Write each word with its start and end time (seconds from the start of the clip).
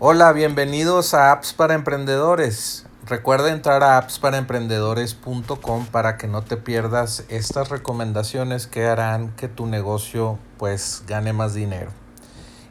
Hola, 0.00 0.32
bienvenidos 0.32 1.12
a 1.12 1.32
Apps 1.32 1.52
para 1.52 1.74
Emprendedores. 1.74 2.86
Recuerda 3.04 3.50
entrar 3.50 3.82
a 3.82 3.98
appsparaemprendedores.com 3.98 5.86
para 5.86 6.16
que 6.16 6.28
no 6.28 6.42
te 6.42 6.56
pierdas 6.56 7.24
estas 7.28 7.68
recomendaciones 7.68 8.68
que 8.68 8.86
harán 8.86 9.34
que 9.34 9.48
tu 9.48 9.66
negocio 9.66 10.38
pues 10.56 11.02
gane 11.08 11.32
más 11.32 11.52
dinero. 11.52 11.90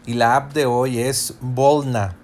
Y 0.05 0.13
la 0.13 0.37
app 0.37 0.53
de 0.53 0.67
hoy 0.67 1.01
es 1.01 1.33
Volna. 1.41 2.15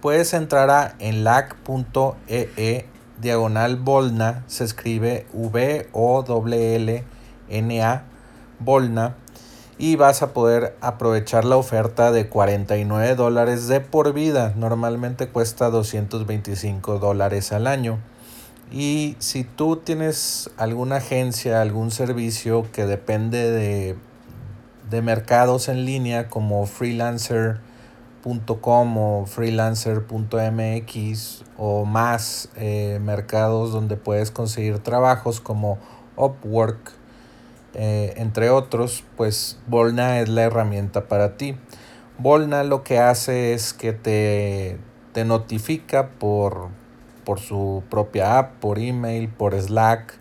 Puedes 0.00 0.32
entrar 0.34 0.70
a 0.70 0.94
enlac.ee 1.00 2.52
e 2.56 2.86
diagonal 3.20 3.74
Volna, 3.74 4.44
se 4.46 4.62
escribe 4.62 5.26
V 5.32 5.88
O 5.90 6.24
L 6.46 6.76
L 6.76 7.04
N 7.48 7.82
A 7.82 8.04
Volna 8.60 9.16
y 9.78 9.96
vas 9.96 10.22
a 10.22 10.32
poder 10.32 10.76
aprovechar 10.80 11.44
la 11.44 11.56
oferta 11.56 12.12
de 12.12 12.28
49 12.28 13.16
dólares 13.16 13.66
de 13.68 13.80
por 13.80 14.12
vida. 14.12 14.52
Normalmente 14.56 15.28
cuesta 15.28 15.70
225 15.70 16.98
dólares 16.98 17.52
al 17.52 17.66
año. 17.66 17.98
Y 18.70 19.16
si 19.18 19.44
tú 19.44 19.76
tienes 19.76 20.50
alguna 20.56 20.96
agencia, 20.96 21.60
algún 21.60 21.90
servicio 21.90 22.66
que 22.72 22.86
depende 22.86 23.50
de, 23.50 23.96
de 24.90 25.02
mercados 25.02 25.68
en 25.68 25.84
línea 25.84 26.28
como 26.28 26.64
freelancer.com 26.66 28.98
o 28.98 29.26
freelancer.mx 29.26 31.44
o 31.56 31.84
más 31.84 32.48
eh, 32.56 32.98
mercados 33.02 33.72
donde 33.72 33.96
puedes 33.96 34.30
conseguir 34.30 34.78
trabajos 34.78 35.40
como 35.40 35.78
Upwork, 36.16 36.92
eh, 37.74 38.14
entre 38.16 38.50
otros, 38.50 39.04
pues 39.16 39.58
Volna 39.66 40.20
es 40.20 40.28
la 40.28 40.42
herramienta 40.42 41.08
para 41.08 41.36
ti. 41.36 41.56
Volna 42.18 42.62
lo 42.62 42.84
que 42.84 42.98
hace 42.98 43.54
es 43.54 43.72
que 43.72 43.92
te, 43.92 44.78
te 45.12 45.24
notifica 45.24 46.10
por, 46.10 46.68
por 47.24 47.40
su 47.40 47.82
propia 47.90 48.38
app, 48.38 48.60
por 48.60 48.78
email, 48.78 49.28
por 49.28 49.60
Slack, 49.60 50.14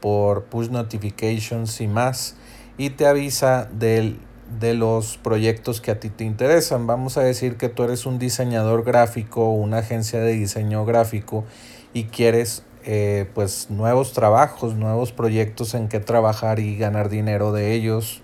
por 0.00 0.44
push 0.44 0.68
notifications 0.68 1.80
y 1.80 1.88
más, 1.88 2.36
y 2.78 2.90
te 2.90 3.06
avisa 3.06 3.68
del, 3.72 4.18
de 4.58 4.74
los 4.74 5.18
proyectos 5.18 5.80
que 5.80 5.90
a 5.92 6.00
ti 6.00 6.10
te 6.10 6.24
interesan. 6.24 6.86
Vamos 6.86 7.16
a 7.16 7.22
decir 7.22 7.56
que 7.56 7.68
tú 7.68 7.84
eres 7.84 8.06
un 8.06 8.18
diseñador 8.18 8.84
gráfico, 8.84 9.50
una 9.50 9.78
agencia 9.78 10.20
de 10.20 10.32
diseño 10.32 10.84
gráfico 10.84 11.44
y 11.92 12.04
quieres 12.04 12.64
eh, 12.88 13.28
pues 13.34 13.68
nuevos 13.68 14.12
trabajos, 14.12 14.76
nuevos 14.76 15.10
proyectos 15.10 15.74
en 15.74 15.88
que 15.88 15.98
trabajar 15.98 16.60
y 16.60 16.76
ganar 16.78 17.08
dinero 17.08 17.50
de 17.50 17.72
ellos. 17.72 18.22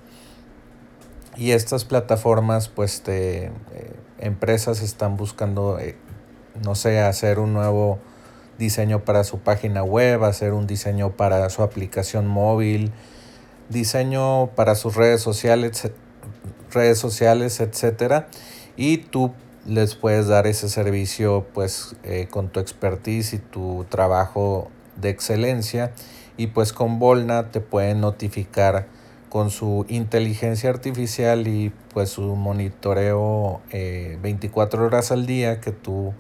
Y 1.36 1.50
estas 1.50 1.84
plataformas, 1.84 2.68
pues 2.68 3.02
te, 3.02 3.46
eh, 3.46 3.50
empresas 4.18 4.80
están 4.80 5.16
buscando, 5.16 5.80
eh, 5.80 5.96
no 6.62 6.76
sé, 6.76 7.00
hacer 7.00 7.40
un 7.40 7.52
nuevo 7.52 7.98
diseño 8.56 9.04
para 9.04 9.24
su 9.24 9.40
página 9.40 9.82
web, 9.82 10.22
hacer 10.22 10.52
un 10.52 10.68
diseño 10.68 11.16
para 11.16 11.50
su 11.50 11.64
aplicación 11.64 12.28
móvil, 12.28 12.92
diseño 13.68 14.50
para 14.54 14.76
sus 14.76 14.94
redes 14.94 15.20
sociales, 15.20 15.90
redes 16.70 16.98
sociales, 16.98 17.58
etcétera. 17.58 18.28
Y 18.76 18.98
tú 18.98 19.32
les 19.66 19.94
puedes 19.94 20.26
dar 20.26 20.46
ese 20.46 20.68
servicio 20.68 21.46
pues 21.54 21.96
eh, 22.02 22.26
con 22.30 22.48
tu 22.48 22.60
expertise 22.60 23.34
y 23.34 23.38
tu 23.38 23.86
trabajo 23.88 24.70
de 24.96 25.10
excelencia. 25.10 25.92
Y 26.36 26.48
pues 26.48 26.72
con 26.72 26.98
Volna 26.98 27.50
te 27.50 27.60
pueden 27.60 28.00
notificar 28.00 28.86
con 29.28 29.50
su 29.50 29.86
inteligencia 29.88 30.70
artificial 30.70 31.46
y 31.46 31.72
pues 31.94 32.10
su 32.10 32.36
monitoreo 32.36 33.60
24 33.70 34.82
eh, 34.82 34.86
horas 34.86 35.12
al 35.12 35.26
día 35.26 35.60
que 35.60 35.72
tú 35.72 36.12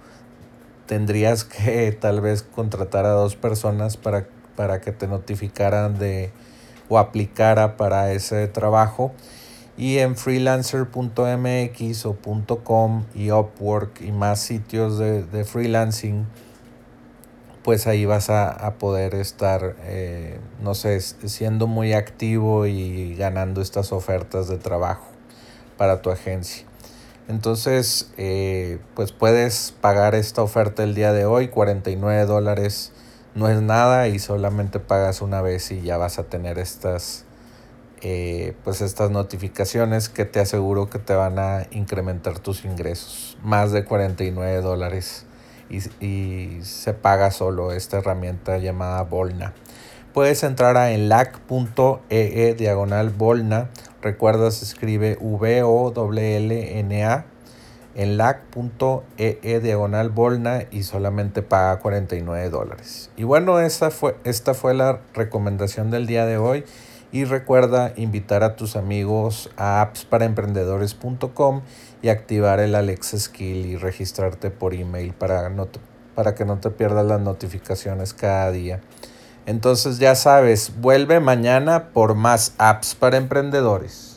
tendrías 0.86 1.44
que 1.44 1.92
tal 1.92 2.20
vez 2.20 2.42
contratar 2.42 3.04
a 3.04 3.10
dos 3.10 3.36
personas 3.36 3.96
para, 3.96 4.26
para 4.56 4.80
que 4.80 4.92
te 4.92 5.08
notificaran 5.08 5.98
de 5.98 6.30
o 6.88 6.98
aplicara 6.98 7.76
para 7.76 8.12
ese 8.12 8.48
trabajo 8.48 9.12
y 9.76 9.98
en 9.98 10.16
freelancer.mx 10.16 12.06
o 12.06 12.16
.com 12.62 13.04
y 13.14 13.30
Upwork 13.30 14.00
y 14.00 14.12
más 14.12 14.40
sitios 14.40 14.98
de, 14.98 15.44
freelancing, 15.44 16.26
pues 17.62 17.86
ahí 17.86 18.04
vas 18.04 18.28
a, 18.28 18.74
poder 18.78 19.14
estar, 19.14 19.76
eh, 19.84 20.40
no 20.62 20.74
sé, 20.74 21.00
siendo 21.00 21.66
muy 21.66 21.92
activo 21.92 22.66
y 22.66 23.14
ganando 23.14 23.62
estas 23.62 23.92
ofertas 23.92 24.48
de 24.48 24.58
trabajo 24.58 25.06
para 25.78 26.02
tu 26.02 26.10
agencia. 26.10 26.66
Entonces, 27.28 28.12
eh, 28.18 28.78
pues 28.94 29.12
puedes 29.12 29.74
pagar 29.80 30.14
esta 30.14 30.42
oferta 30.42 30.82
el 30.82 30.94
día 30.94 31.12
de 31.12 31.24
hoy, 31.24 31.48
49 31.48 32.26
dólares 32.26 32.92
no 33.34 33.48
es 33.48 33.62
nada 33.62 34.08
y 34.08 34.18
solamente 34.18 34.78
pagas 34.78 35.22
una 35.22 35.40
vez 35.40 35.70
y 35.70 35.80
ya 35.80 35.96
vas 35.96 36.18
a 36.18 36.24
tener 36.24 36.58
estas 36.58 37.24
eh, 38.04 38.54
pues 38.64 38.80
estas 38.80 39.12
notificaciones 39.12 40.08
que 40.08 40.24
te 40.24 40.40
aseguro 40.40 40.90
que 40.90 40.98
te 40.98 41.14
van 41.14 41.38
a 41.38 41.68
incrementar 41.70 42.40
tus 42.40 42.64
ingresos. 42.64 43.38
Más 43.44 43.70
de 43.70 43.84
49 43.84 44.60
dólares 44.60 45.24
y, 46.00 46.58
se 46.62 46.94
paga 46.94 47.30
solo 47.30 47.72
esta 47.72 47.98
herramienta 47.98 48.58
llamada 48.58 49.02
Volna. 49.02 49.52
Puedes 50.12 50.42
entrar 50.42 50.76
a 50.76 50.90
enlac.ee 50.90 52.00
e 52.10 52.54
diagonal 52.54 53.10
Volna. 53.10 53.70
Recuerda, 54.02 54.50
se 54.50 54.64
escribe 54.64 55.16
V-O-L-L-N-A. 55.20 57.26
Enlac.ee 57.94 59.38
e 59.42 59.60
diagonal 59.60 60.10
Volna 60.10 60.64
y 60.70 60.82
solamente 60.82 61.42
paga 61.42 61.78
49 61.78 62.50
dólares. 62.50 63.10
Y 63.16 63.24
bueno, 63.24 63.58
fue, 63.90 64.16
esta 64.24 64.54
fue 64.54 64.74
la 64.74 65.00
recomendación 65.14 65.90
del 65.90 66.06
día 66.06 66.26
de 66.26 66.38
hoy. 66.38 66.64
Y 67.12 67.24
recuerda 67.24 67.92
invitar 67.96 68.42
a 68.42 68.56
tus 68.56 68.74
amigos 68.74 69.50
a 69.56 69.82
appsparaemprendedores.com 69.82 71.60
y 72.00 72.08
activar 72.08 72.58
el 72.58 72.74
Alexa 72.74 73.18
Skill 73.18 73.66
y 73.66 73.76
registrarte 73.76 74.50
por 74.50 74.72
email 74.72 75.12
para, 75.12 75.52
para 76.14 76.34
que 76.34 76.46
no 76.46 76.58
te 76.58 76.70
pierdas 76.70 77.04
las 77.04 77.20
notificaciones 77.20 78.14
cada 78.14 78.50
día. 78.50 78.80
Entonces 79.44 79.98
ya 79.98 80.14
sabes, 80.14 80.72
vuelve 80.80 81.20
mañana 81.20 81.90
por 81.92 82.14
más 82.14 82.54
apps 82.58 82.94
para 82.94 83.18
emprendedores. 83.18 84.11